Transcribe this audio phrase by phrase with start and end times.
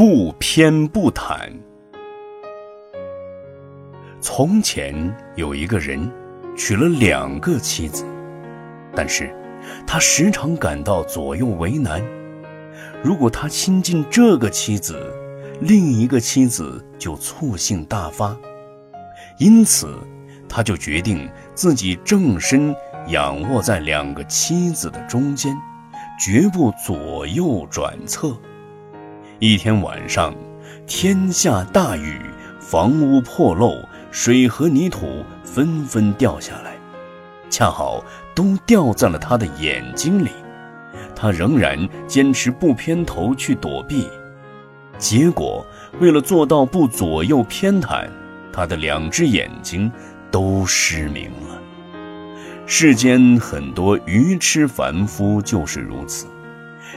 [0.00, 1.52] 不偏不袒。
[4.18, 6.10] 从前有一个人，
[6.56, 8.06] 娶了两个妻子，
[8.96, 9.30] 但是
[9.86, 12.02] 他时常感到左右为难。
[13.04, 14.98] 如果他亲近这个妻子，
[15.60, 18.34] 另一个妻子就醋性大发，
[19.36, 19.98] 因此
[20.48, 22.74] 他就决定自己正身
[23.08, 25.54] 仰卧在两个妻子的中间，
[26.18, 28.34] 绝不左右转侧。
[29.40, 30.34] 一天晚上，
[30.86, 32.20] 天下大雨，
[32.58, 36.74] 房屋破漏，水和泥土纷纷掉下来，
[37.48, 40.28] 恰好都掉在了他的眼睛里。
[41.16, 44.06] 他仍然坚持不偏头去躲避，
[44.98, 45.66] 结果
[46.00, 48.06] 为了做到不左右偏袒，
[48.52, 49.90] 他的两只眼睛
[50.30, 51.58] 都失明了。
[52.66, 56.26] 世间很多愚痴凡夫就是如此。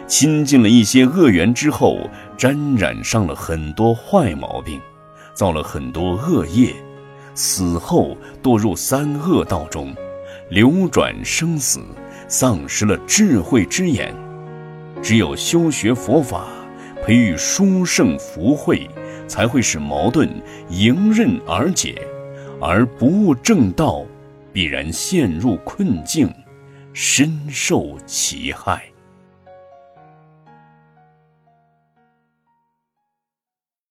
[0.07, 4.79] 亲近了一些恶缘之后，沾染上了很多坏毛病，
[5.34, 6.73] 造了很多恶业，
[7.35, 9.95] 死后堕入三恶道中，
[10.49, 11.79] 流转生死，
[12.27, 14.13] 丧失了智慧之眼。
[15.01, 16.47] 只有修学佛法，
[17.03, 18.90] 培育殊胜福慧，
[19.27, 20.29] 才会使矛盾
[20.70, 22.01] 迎刃而解，
[22.62, 24.05] 而不悟正道，
[24.53, 26.34] 必然陷入困境，
[26.93, 28.84] 深受其害。